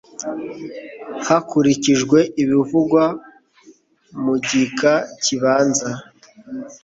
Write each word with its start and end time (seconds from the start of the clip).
hakurikijwe 1.27 2.19
ibivugwa 2.43 3.03
mu 4.23 4.33
gika 4.45 4.93
kibanza 5.23 5.89